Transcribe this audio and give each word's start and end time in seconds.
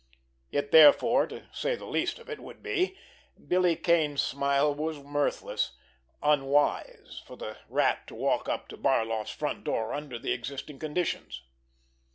It 0.51 0.71
therefore, 0.71 1.27
to 1.27 1.43
say 1.53 1.75
the 1.75 1.85
least 1.85 2.17
of 2.17 2.27
it, 2.27 2.39
would 2.39 2.63
be—Billy 2.63 3.75
Kane's 3.75 4.23
smile 4.23 4.73
was 4.73 4.97
mirthless—unwise 4.97 7.21
for 7.27 7.35
the 7.37 7.57
Rat 7.69 8.07
to 8.07 8.15
walk 8.15 8.49
up 8.49 8.67
to 8.69 8.77
Barloff's 8.77 9.29
front 9.29 9.63
door 9.63 9.93
under 9.93 10.17
the 10.17 10.31
existing 10.33 10.79
conditions! 10.79 11.43